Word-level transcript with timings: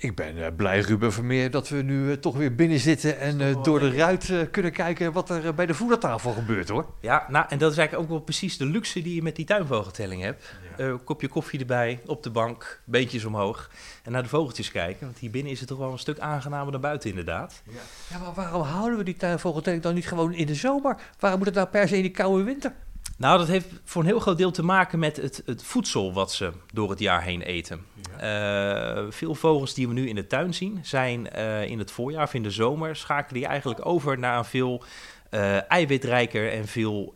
Ik 0.00 0.14
ben 0.14 0.44
eh, 0.44 0.46
blij, 0.56 0.80
Ruben 0.80 1.12
Vermeer, 1.12 1.50
dat 1.50 1.68
we 1.68 1.82
nu 1.82 2.10
eh, 2.10 2.16
toch 2.16 2.36
weer 2.36 2.54
binnen 2.54 2.78
zitten 2.78 3.18
en 3.18 3.40
eh, 3.40 3.62
door 3.62 3.80
de 3.80 3.96
ruit 3.96 4.32
kunnen 4.50 4.72
kijken 4.72 5.12
wat 5.12 5.30
er 5.30 5.54
bij 5.54 5.66
de 5.66 5.74
voedertafel 5.74 6.32
gebeurt 6.32 6.68
hoor. 6.68 6.86
Ja, 7.00 7.26
nou, 7.28 7.46
en 7.48 7.58
dat 7.58 7.72
is 7.72 7.78
eigenlijk 7.78 8.08
ook 8.08 8.16
wel 8.16 8.24
precies 8.24 8.56
de 8.56 8.64
luxe 8.64 9.02
die 9.02 9.14
je 9.14 9.22
met 9.22 9.36
die 9.36 9.44
tuinvogeltelling 9.44 10.22
hebt. 10.22 10.54
Eh, 10.76 10.94
kopje 11.04 11.28
koffie 11.28 11.60
erbij, 11.60 12.00
op 12.06 12.22
de 12.22 12.30
bank, 12.30 12.80
beentjes 12.84 13.24
omhoog 13.24 13.70
en 14.02 14.12
naar 14.12 14.22
de 14.22 14.28
vogeltjes 14.28 14.70
kijken. 14.70 15.06
Want 15.06 15.18
hier 15.18 15.30
binnen 15.30 15.52
is 15.52 15.58
het 15.58 15.68
toch 15.68 15.78
wel 15.78 15.92
een 15.92 15.98
stuk 15.98 16.18
aangenamer 16.18 16.72
dan 16.72 16.80
buiten 16.80 17.10
inderdaad. 17.10 17.62
Ja, 18.10 18.18
maar 18.18 18.34
waarom 18.34 18.62
houden 18.62 18.98
we 18.98 19.04
die 19.04 19.16
tuinvogeltelling 19.16 19.82
dan 19.82 19.94
niet 19.94 20.08
gewoon 20.08 20.32
in 20.32 20.46
de 20.46 20.54
zomer? 20.54 20.96
Waarom 21.18 21.38
moet 21.38 21.48
het 21.48 21.56
nou 21.56 21.68
per 21.68 21.88
se 21.88 21.96
in 21.96 22.02
die 22.02 22.10
koude 22.10 22.44
winter? 22.44 22.72
Nou, 23.20 23.38
dat 23.38 23.48
heeft 23.48 23.68
voor 23.84 24.02
een 24.02 24.08
heel 24.08 24.20
groot 24.20 24.38
deel 24.38 24.50
te 24.50 24.62
maken 24.62 24.98
met 24.98 25.16
het, 25.16 25.42
het 25.46 25.62
voedsel 25.62 26.12
wat 26.12 26.32
ze 26.32 26.52
door 26.72 26.90
het 26.90 26.98
jaar 26.98 27.22
heen 27.22 27.42
eten. 27.42 27.80
Eh, 28.18 29.04
veel 29.08 29.34
vogels 29.34 29.74
die 29.74 29.88
we 29.88 29.94
nu 29.94 30.08
in 30.08 30.14
de 30.14 30.26
tuin 30.26 30.54
zien, 30.54 30.78
zijn 30.82 31.30
eh, 31.30 31.64
in 31.64 31.78
het 31.78 31.90
voorjaar 31.90 32.22
of 32.22 32.34
in 32.34 32.42
de 32.42 32.50
zomer, 32.50 32.96
schakelen 32.96 33.40
die 33.40 33.46
eigenlijk 33.46 33.86
over 33.86 34.18
naar 34.18 34.38
een 34.38 34.44
veel 34.44 34.84
eh, 35.30 35.70
eiwitrijker 35.70 36.52
en 36.52 36.66
veel 36.66 37.14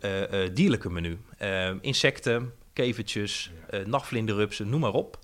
dierlijker 0.54 0.92
menu. 0.92 1.18
Insecten, 1.80 2.52
kevertjes, 2.72 3.50
nachtvlinderrupsen, 3.86 4.68
noem 4.68 4.80
maar 4.80 4.92
op. 4.92 5.18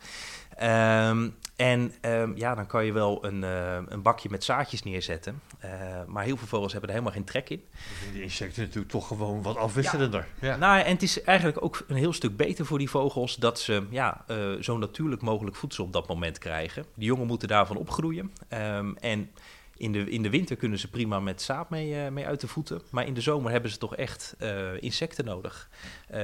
Ehm, 0.56 1.28
en 1.60 1.92
ehm, 2.00 2.32
ja, 2.34 2.54
dan 2.54 2.66
kan 2.66 2.84
je 2.84 2.92
wel 2.92 3.24
een, 3.24 3.44
eh, 3.44 3.78
een 3.86 4.02
bakje 4.02 4.28
met 4.30 4.44
zaadjes 4.44 4.82
neerzetten. 4.82 5.40
Eh, 5.58 5.70
maar 6.06 6.24
heel 6.24 6.36
veel 6.36 6.46
vogels 6.46 6.72
hebben 6.72 6.90
er 6.90 6.96
helemaal 6.96 7.16
geen 7.16 7.26
trek 7.26 7.50
in. 7.50 7.64
Die 8.12 8.22
insecten 8.22 8.62
natuurlijk 8.62 8.92
toch 8.92 9.06
gewoon 9.06 9.42
wat 9.42 9.56
afwisselender. 9.56 10.26
Ja. 10.40 10.56
Nou, 10.56 10.80
en 10.80 10.92
het 10.92 11.02
is 11.02 11.22
eigenlijk 11.22 11.62
ook 11.64 11.84
een 11.88 11.96
heel 11.96 12.12
stuk 12.12 12.36
beter 12.36 12.66
voor 12.66 12.78
die 12.78 12.90
vogels 12.90 13.36
dat 13.36 13.60
ze 13.60 13.86
ja, 13.90 14.24
eh, 14.26 14.52
zo 14.60 14.78
natuurlijk 14.78 15.22
mogelijk 15.22 15.56
voedsel 15.56 15.84
op 15.84 15.92
dat 15.92 16.08
moment 16.08 16.38
krijgen. 16.38 16.84
De 16.94 17.04
jongen 17.04 17.26
moeten 17.26 17.48
daarvan 17.48 17.76
opgroeien. 17.76 18.32
Ehm, 18.48 18.92
en 19.00 19.30
in 19.76 19.92
de, 19.92 20.10
in 20.10 20.22
de 20.22 20.30
winter 20.30 20.56
kunnen 20.56 20.78
ze 20.78 20.90
prima 20.90 21.20
met 21.20 21.42
zaad 21.42 21.70
mee, 21.70 22.10
mee 22.10 22.26
uit 22.26 22.40
de 22.40 22.48
voeten. 22.48 22.82
Maar 22.90 23.06
in 23.06 23.14
de 23.14 23.20
zomer 23.20 23.50
hebben 23.50 23.70
ze 23.70 23.78
toch 23.78 23.96
echt 23.96 24.36
insecten 24.80 25.24
nodig. 25.24 25.68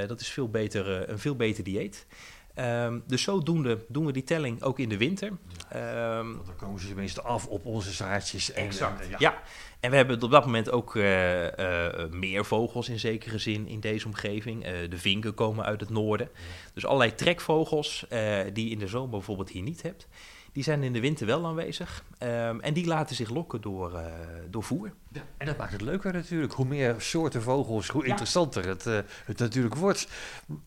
Dat 0.06 0.20
is 0.20 0.28
veel 0.28 0.48
beter, 0.48 1.10
een 1.10 1.18
veel 1.18 1.36
beter 1.36 1.64
dieet. 1.64 2.06
Ehm, 2.56 2.98
dus 3.06 3.22
zodoende 3.22 3.84
doen 3.88 4.06
we 4.06 4.12
die 4.12 4.24
telling 4.24 4.62
ook 4.62 4.78
in 4.78 4.88
de 4.88 4.96
winter. 4.96 5.32
Ehm, 5.68 6.32
Want 6.32 6.46
dan 6.46 6.56
komen 6.56 6.80
ze 6.80 6.86
tenminste 6.86 7.22
af 7.22 7.46
op 7.46 7.66
onze 7.66 7.92
zaadjes. 7.92 8.52
En, 8.52 8.64
Exact. 8.64 9.00
en, 9.00 9.14
ja. 9.18 9.42
en 9.80 9.90
we 9.90 9.96
hebben 9.96 10.22
op 10.22 10.30
dat 10.30 10.44
moment 10.44 10.70
ook 10.70 10.96
eh, 10.96 11.98
eh, 11.98 12.10
meer 12.10 12.44
vogels 12.44 12.88
in 12.88 12.98
zekere 12.98 13.38
zin 13.38 13.68
in 13.68 13.80
deze 13.80 14.06
omgeving. 14.06 14.64
Eh, 14.64 14.72
de 14.90 14.98
vinken 14.98 15.34
komen 15.34 15.64
uit 15.64 15.80
het 15.80 15.90
noorden. 15.90 16.28
Dus 16.74 16.86
allerlei 16.86 17.14
trekvogels 17.14 18.06
eh, 18.08 18.40
die 18.52 18.64
je 18.64 18.70
in 18.70 18.78
de 18.78 18.86
zomer 18.86 19.10
bijvoorbeeld 19.10 19.50
hier 19.50 19.62
niet 19.62 19.82
hebt. 19.82 20.08
Die 20.56 20.64
zijn 20.64 20.82
in 20.82 20.92
de 20.92 21.00
winter 21.00 21.26
wel 21.26 21.46
aanwezig. 21.46 22.04
Ehm, 22.18 22.60
en 22.60 22.74
die 22.74 22.86
laten 22.86 23.16
zich 23.16 23.30
lokken 23.30 23.60
door, 23.60 23.94
eh, 23.94 24.04
door 24.50 24.62
voer. 24.62 24.92
Ja, 25.12 25.20
en 25.36 25.46
dat 25.46 25.56
maakt 25.56 25.72
het 25.72 25.80
leuker 25.80 26.12
natuurlijk. 26.12 26.52
Hoe 26.52 26.66
meer 26.66 26.94
soorten 26.98 27.42
vogels, 27.42 27.88
hoe 27.88 28.02
Ja. 28.02 28.08
interessanter 28.08 28.66
het, 28.68 28.86
eh, 28.86 28.98
het 29.24 29.38
natuurlijk 29.38 29.74
wordt. 29.74 30.08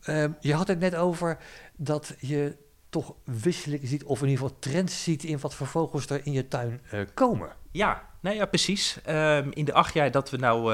Ehm, 0.03 0.31
je 0.39 0.53
had 0.53 0.67
het 0.67 0.79
net 0.79 0.95
over 0.95 1.37
dat 1.75 2.15
je 2.19 2.55
toch 2.89 3.13
wisselingen 3.23 3.87
ziet, 3.87 4.03
of 4.03 4.21
in 4.21 4.27
ieder 4.27 4.43
geval 4.43 4.59
trends 4.59 5.03
ziet 5.03 5.23
in 5.23 5.39
wat 5.39 5.55
voor 5.55 5.67
vogels 5.67 6.05
er 6.09 6.21
in 6.23 6.31
je 6.31 6.47
tuin 6.47 6.81
eh, 6.89 6.99
komen. 7.13 7.49
Ja, 7.71 8.07
nou 8.19 8.35
ja, 8.35 8.45
precies. 8.45 8.99
Ehm, 9.03 9.49
in 9.53 9.65
de 9.65 9.73
acht 9.73 9.93
jaar 9.93 10.11
dat 10.11 10.29
we 10.29 10.37
nou 10.37 10.73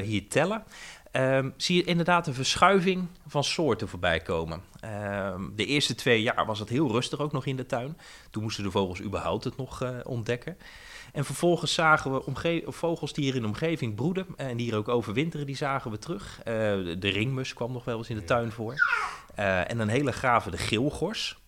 hier 0.00 0.28
tellen, 0.28 0.62
ehm, 1.10 1.50
zie 1.56 1.76
je 1.76 1.84
inderdaad 1.84 2.26
een 2.26 2.34
verschuiving 2.34 3.06
van 3.26 3.44
soorten 3.44 3.88
voorbij 3.88 4.20
komen. 4.20 4.62
Ehm, 4.80 5.42
de 5.56 5.66
eerste 5.66 5.94
twee 5.94 6.22
jaar 6.22 6.46
was 6.46 6.58
het 6.58 6.68
heel 6.68 6.90
rustig 6.90 7.20
ook 7.20 7.32
nog 7.32 7.46
in 7.46 7.56
de 7.56 7.66
tuin. 7.66 7.98
Toen 8.30 8.42
moesten 8.42 8.64
de 8.64 8.70
vogels 8.70 9.02
überhaupt 9.02 9.44
het 9.44 9.56
nog 9.56 9.82
eh, 9.82 9.90
ontdekken. 10.04 10.58
En 11.12 11.24
vervolgens 11.24 11.74
zagen 11.74 12.12
we 12.12 12.62
vogels 12.66 13.12
die 13.12 13.24
hier 13.24 13.34
in 13.34 13.40
de 13.40 13.46
omgeving 13.46 13.94
broeden 13.94 14.26
en 14.36 14.56
die 14.56 14.66
hier 14.66 14.76
ook 14.76 14.88
overwinteren, 14.88 15.46
die 15.46 15.56
zagen 15.56 15.90
we 15.90 15.98
terug. 15.98 16.38
Eh, 16.38 16.54
de, 16.54 16.96
de 16.98 17.08
ringmus 17.08 17.54
kwam 17.54 17.72
nog 17.72 17.84
wel 17.84 17.98
eens 17.98 18.10
in 18.10 18.16
de 18.16 18.24
tuin 18.24 18.52
voor. 18.52 18.74
Eh, 19.34 19.70
en 19.70 19.78
een 19.78 19.88
hele 19.88 20.12
gave, 20.12 20.50
de 20.50 20.58
geelgors. 20.58 21.38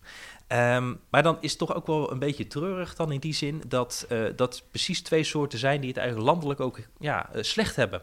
Ehm, 0.47 0.93
maar 1.09 1.23
dan 1.23 1.37
is 1.39 1.49
het 1.49 1.59
toch 1.59 1.75
ook 1.75 1.87
wel 1.87 2.11
een 2.11 2.19
beetje 2.19 2.47
treurig 2.47 2.95
dan 2.95 3.11
in 3.11 3.19
die 3.19 3.33
zin 3.33 3.63
dat 3.67 4.07
dat 4.35 4.63
precies 4.69 5.01
twee 5.01 5.23
soorten 5.23 5.59
zijn 5.59 5.79
die 5.79 5.89
het 5.89 5.97
eigenlijk 5.97 6.29
landelijk 6.29 6.59
ook 6.59 6.79
ja, 6.99 7.29
slecht 7.33 7.75
hebben. 7.75 8.01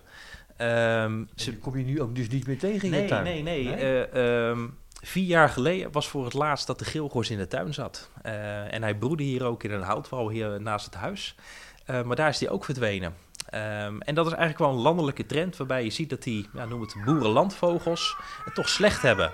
Ehm, 0.61 1.25
Ze 1.35 1.59
kom 1.59 1.77
je 1.79 1.85
nu 1.85 2.01
ook 2.01 2.15
dus 2.15 2.29
niet 2.29 2.47
meer 2.47 2.59
tegen 2.59 2.83
in 2.89 2.91
je 2.95 2.99
nee, 2.99 3.09
tuin. 3.09 3.25
nee, 3.25 3.43
nee, 3.43 3.75
Eh, 3.75 4.49
ehm, 4.49 4.67
vier 5.03 5.25
jaar 5.25 5.49
geleden 5.49 5.93
was 5.93 6.09
voor 6.09 6.25
het 6.25 6.35
laatst 6.35 6.67
dat 6.67 6.79
de 6.79 6.85
geelgors 6.85 7.31
in 7.31 7.39
de 7.39 7.47
tuin 7.49 7.75
zat. 7.75 8.11
Eh, 8.23 8.75
en 8.75 8.83
hij 8.83 8.95
broedde 8.95 9.23
hier 9.23 9.45
ook 9.45 9.63
in 9.63 9.71
een 9.71 9.83
houtwal 9.83 10.29
hier 10.31 10.61
naast 10.61 10.85
het 10.85 10.95
huis. 10.95 11.35
Eh, 11.85 12.03
maar 12.03 12.17
daar 12.17 12.29
is 12.29 12.41
hij 12.41 12.49
ook 12.49 12.65
verdwenen. 12.65 13.15
Ehm, 13.49 14.01
en 14.01 14.15
dat 14.15 14.27
is 14.27 14.33
eigenlijk 14.33 14.59
wel 14.59 14.71
een 14.71 14.83
landelijke 14.83 15.27
trend 15.27 15.57
waarbij 15.57 15.85
je 15.85 15.91
ziet 15.91 16.11
dat 16.11 16.23
die, 16.23 16.49
ja, 16.55 16.65
noem 16.65 16.81
het 16.81 16.95
boerenlandvogels, 17.05 18.17
het 18.45 18.55
toch 18.55 18.69
slecht 18.69 19.03
hebben. 19.03 19.33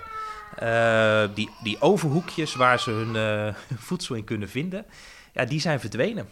Die, 1.33 1.49
die 1.63 1.81
overhoekjes 1.81 2.55
waar 2.55 2.79
ze 2.79 2.91
hun 2.91 3.53
voedsel 3.87 4.15
in 4.15 4.23
kunnen 4.23 4.49
vinden, 4.49 4.85
ja, 5.33 5.45
die 5.45 5.59
zijn 5.59 5.79
verdwenen. 5.79 6.29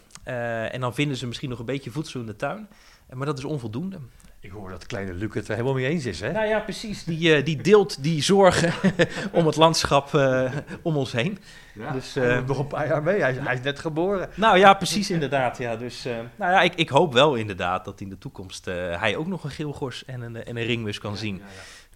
En 0.72 0.80
dan 0.80 0.94
vinden 0.94 1.16
ze 1.16 1.26
misschien 1.26 1.48
nog 1.50 1.58
een 1.58 1.64
beetje 1.64 1.90
voedsel 1.90 2.20
in 2.20 2.26
de 2.26 2.36
tuin, 2.36 2.68
maar 3.12 3.26
dat 3.26 3.38
is 3.38 3.44
onvoldoende. 3.44 3.98
Ik 4.40 4.50
hoor 4.52 4.70
dat 4.70 4.86
kleine 4.86 5.12
Luc 5.14 5.34
het 5.34 5.44
er 5.48 5.52
helemaal 5.54 5.74
mee 5.74 5.86
eens 5.86 6.06
is, 6.06 6.20
hè? 6.20 6.32
Nou 6.32 6.46
ja, 6.46 6.58
precies. 6.60 7.04
Die, 7.04 7.34
eh, 7.34 7.44
die 7.44 7.62
deelt 7.62 8.02
die 8.02 8.22
zorgen 8.22 8.72
om 9.32 9.46
het 9.46 9.56
landschap 9.56 10.14
eh, 10.14 10.52
om 10.82 10.96
ons 10.96 11.12
heen. 11.12 11.38
Ja, 11.74 11.92
dus, 11.92 12.14
hij 12.14 12.36
eh, 12.36 12.44
nog 12.46 12.58
een 12.58 12.66
paar 12.66 12.86
jaar 12.86 13.02
mee. 13.02 13.20
Hij, 13.20 13.32
is- 13.32 13.38
hij 13.38 13.54
is 13.54 13.60
net 13.60 13.78
geboren. 13.78 14.28
Nou 14.34 14.58
ja, 14.58 14.74
precies 14.74 15.10
inderdaad. 15.10 15.58
Ja. 15.58 15.76
Dus 15.76 16.04
eh, 16.04 16.12
nou 16.36 16.52
ja, 16.52 16.60
ik, 16.62 16.74
ik 16.74 16.88
hoop 16.88 17.12
wel 17.12 17.34
inderdaad 17.34 17.84
dat 17.84 18.00
in 18.00 18.08
de 18.08 18.18
toekomst 18.18 18.66
eh, 18.66 19.00
hij 19.00 19.16
ook 19.16 19.26
nog 19.26 19.44
een 19.44 19.50
geelgors 19.50 20.04
en 20.04 20.20
een, 20.20 20.44
en 20.44 20.56
een 20.56 20.64
ringmus 20.66 20.98
kan 20.98 21.16
zien. 21.16 21.42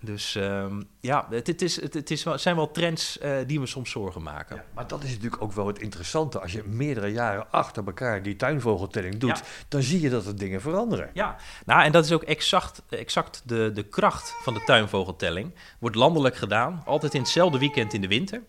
Dus 0.03 0.35
ehm, 0.35 0.83
ja, 1.01 1.27
het, 1.31 1.47
het, 1.47 1.63
is, 1.63 1.81
het, 1.81 1.95
het 1.95 2.11
is 2.11 2.23
wel, 2.23 2.39
zijn 2.39 2.57
wel 2.57 2.71
trends 2.71 3.19
eh, 3.19 3.37
die 3.47 3.61
me 3.61 3.67
soms 3.67 3.91
zorgen 3.91 4.23
maken. 4.23 4.57
Ja, 4.57 4.65
maar 4.75 4.87
dat 4.87 5.03
is 5.03 5.11
natuurlijk 5.11 5.43
ook 5.43 5.53
wel 5.53 5.67
het 5.67 5.79
interessante. 5.79 6.41
Als 6.41 6.53
je 6.53 6.63
meerdere 6.65 7.07
jaren 7.07 7.51
achter 7.51 7.87
elkaar 7.87 8.23
die 8.23 8.37
tuinvogeltelling 8.37 9.17
doet, 9.17 9.39
Ja. 9.39 9.45
dan 9.69 9.83
zie 9.83 10.01
je 10.01 10.11
dat 10.11 10.27
er 10.27 10.37
dingen 10.37 10.61
veranderen. 10.61 11.11
Ja, 11.13 11.37
nou 11.67 11.83
en 11.83 11.93
dat 11.93 12.05
is 12.05 12.13
ook 12.13 12.23
exact, 12.23 12.83
exact 12.89 13.43
de, 13.45 13.71
de 13.75 13.83
kracht 13.83 14.35
van 14.43 14.55
de 14.55 14.63
tuinvogeltelling. 14.65 15.55
Wordt 15.79 15.97
landelijk 15.97 16.37
gedaan, 16.37 16.83
altijd 16.85 17.15
in 17.15 17.21
hetzelfde 17.21 17.59
weekend 17.59 17.93
in 17.93 18.01
de 18.01 18.09
winter. 18.09 18.43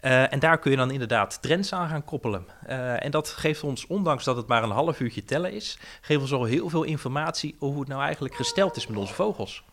Eh, 0.00 0.32
en 0.32 0.38
daar 0.38 0.58
kun 0.58 0.70
je 0.70 0.76
dan 0.76 0.90
inderdaad 0.90 1.42
trends 1.42 1.72
aan 1.72 1.88
gaan 1.88 2.04
koppelen. 2.04 2.46
Eh, 2.66 3.04
en 3.04 3.10
dat 3.10 3.28
geeft 3.28 3.62
ons, 3.62 3.86
ondanks 3.86 4.24
dat 4.24 4.36
het 4.36 4.46
maar 4.46 4.62
een 4.62 4.70
half 4.70 5.00
uurtje 5.00 5.24
tellen 5.24 5.52
is, 5.52 5.78
geeft 6.00 6.20
ons 6.20 6.32
al 6.32 6.44
heel 6.44 6.68
veel 6.68 6.82
informatie 6.82 7.54
over 7.58 7.68
hoe 7.68 7.80
het 7.80 7.88
nou 7.88 8.02
eigenlijk 8.02 8.34
gesteld 8.34 8.76
is 8.76 8.86
met 8.86 8.98
onze 8.98 9.14
vogels. 9.14 9.64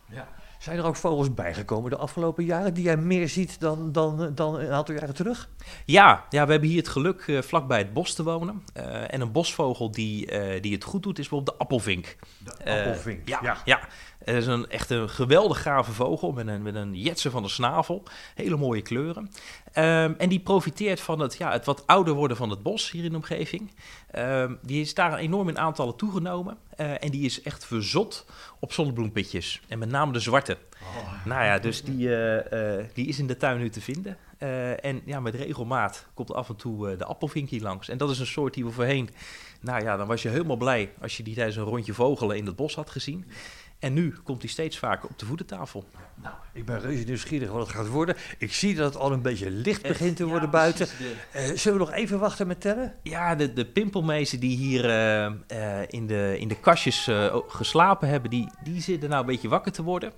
Zijn 0.63 0.78
er 0.78 0.85
ook 0.85 0.96
vogels 0.96 1.34
bijgekomen 1.34 1.90
de 1.90 1.97
afgelopen 1.97 2.44
jaren 2.44 2.74
die 2.74 2.84
jij 2.84 2.97
meer 2.97 3.29
ziet 3.29 3.59
dan, 3.59 3.91
dan, 3.91 4.31
dan 4.35 4.59
een 4.59 4.72
aantal 4.72 4.96
jaren 4.96 5.16
terug? 5.16 5.50
Ja, 5.85 6.25
ja, 6.29 6.46
we 6.46 6.51
hebben 6.51 6.69
hier 6.69 6.78
het 6.78 6.88
geluk 6.88 7.24
eh, 7.28 7.41
vlakbij 7.41 7.78
het 7.78 7.94
bos 7.94 8.13
te 8.13 8.24
wonen. 8.24 8.63
Eh, 8.73 9.13
en 9.13 9.22
een 9.22 9.31
bosvogel 9.31 9.91
die, 9.91 10.25
eh, 10.25 10.62
die 10.62 10.73
het 10.73 10.84
goed 10.84 11.03
doet 11.03 11.19
is 11.19 11.28
bijvoorbeeld 11.28 11.57
de 11.57 11.63
appelvink. 11.63 12.16
De 12.38 12.52
appelvink. 12.52 13.29
Ja, 13.29 13.40
ja. 13.41 13.57
ja. 13.66 13.79
Het 14.23 14.35
is 14.35 14.45
een, 14.45 14.69
echt 14.69 14.89
een 14.89 15.09
geweldig 15.09 15.61
gave 15.61 15.91
vogel 15.91 16.31
met 16.31 16.47
een, 16.47 16.61
met 16.61 16.75
een 16.75 16.95
jetsen 16.95 17.31
van 17.31 17.44
de 17.44 17.50
snavel. 17.50 18.03
Hele 18.35 18.57
mooie 18.57 18.81
kleuren. 18.81 19.31
Ehm, 19.72 20.13
en 20.17 20.29
die 20.29 20.39
profiteert 20.39 21.00
van 21.00 21.19
het, 21.19 21.38
ja, 21.38 21.51
het 21.51 21.66
wat 21.66 21.88
ouder 21.88 22.13
worden 22.13 22.38
van 22.38 22.50
het 22.50 22.63
bos 22.63 22.91
hier 22.91 23.03
in 23.03 23.09
de 23.09 23.16
omgeving. 23.16 23.72
Ehm, 24.11 24.53
die 24.61 24.81
is 24.81 24.94
daar 24.94 25.17
enorm 25.17 25.50
in 25.50 25.59
aantallen 25.59 25.95
toegenomen. 25.95 26.57
Eh, 26.75 27.03
en 27.03 27.11
die 27.11 27.25
is 27.25 27.41
echt 27.41 27.66
verzot 27.66 28.25
op 28.59 28.73
zonnebloempitjes. 28.73 29.61
En 29.67 29.79
met 29.79 29.89
name 29.89 30.11
de 30.11 30.19
zwarte. 30.19 30.57
Nou 31.25 31.44
ja, 31.44 31.59
dus 31.59 31.84
die, 31.84 32.16
eh, 32.16 32.79
eh, 32.79 32.85
die 32.94 33.07
is 33.07 33.19
in 33.19 33.28
de 33.28 33.38
tuin 33.38 33.59
nu 33.59 33.69
te 33.69 33.81
vinden. 33.81 34.17
En 34.81 35.01
ja, 35.05 35.19
met 35.19 35.35
regelmaat 35.35 36.05
komt 36.13 36.34
af 36.34 36.50
en 36.50 36.55
toe 36.55 36.95
de 36.95 37.05
appelvink 37.05 37.49
hier 37.49 37.61
langs. 37.61 37.90
En 37.90 37.97
dat 37.97 38.09
is 38.09 38.20
een 38.20 38.25
soort 38.25 38.53
die 38.53 38.66
we 38.66 38.72
voorheen... 38.72 39.09
Nou 39.61 39.84
ja, 39.84 39.97
dan 39.97 40.08
was 40.08 40.22
je 40.22 40.29
helemaal 40.29 40.55
blij 40.55 40.91
als 41.02 41.17
je 41.17 41.23
die 41.23 41.35
tijdens 41.35 41.55
een 41.55 41.64
rondje 41.64 41.93
vogelen 41.93 42.37
in 42.37 42.46
het 42.46 42.55
bos 42.55 42.75
had 42.75 42.90
gezien. 42.90 43.25
En 43.84 43.94
nu 43.94 44.14
komt 44.24 44.41
hij 44.41 44.52
steeds 44.52 44.78
vaker 44.78 45.09
op 45.09 45.20
de 45.20 45.26
voedertafel. 45.26 45.85
Nou, 46.16 46.35
ik 46.53 46.66
ben 46.66 46.80
reuze 46.80 47.03
nieuwsgierig 47.03 47.50
wat 47.52 47.68
het 47.68 47.76
gaat 47.76 47.88
worden. 47.88 48.16
Ik 48.38 48.53
zie 48.53 48.76
dat 48.76 48.94
het 48.94 49.02
al 49.03 49.12
een 49.12 49.22
beetje 49.22 49.50
licht 49.52 49.82
begint 49.82 50.16
te 50.16 50.24
Ja, 50.24 50.30
worden 50.30 50.50
buiten. 50.50 50.88
de- 50.97 51.16
Eh, 51.32 51.44
zullen 51.58 51.80
we 51.80 51.85
nog 51.85 51.94
even 51.94 52.20
wachten 52.20 52.47
met 52.47 52.62
tellen? 52.62 52.94
Ja, 53.02 53.35
de, 53.35 53.53
de 53.53 53.66
pimpelmezen 53.66 54.40
die 54.40 54.58
hier 54.58 54.85
eh, 54.90 55.26
eh, 55.26 55.85
in, 55.90 56.08
de, 56.08 56.35
in 56.40 56.47
de 56.47 56.59
kastjes 56.59 57.09
geslapen 57.47 58.08
hebben, 58.08 58.30
die, 58.30 58.50
die 58.64 58.82
zitten 58.82 59.09
nou 59.09 59.22
een 59.22 59.28
beetje 59.28 59.47
wakker 59.50 59.72
te 59.72 59.84
worden. 59.84 60.12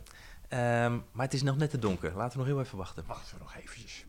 Ehm, 0.48 0.94
maar 1.12 1.26
het 1.26 1.34
is 1.34 1.44
nog 1.44 1.58
net 1.58 1.70
te 1.70 1.80
donker. 1.80 2.12
Laten 2.16 2.32
we 2.32 2.38
nog 2.46 2.54
heel 2.54 2.64
even 2.64 2.78
wachten. 2.78 3.04
Wachten 3.08 3.38
we 3.38 3.44
nog 3.44 3.56
eventjes. 3.64 4.06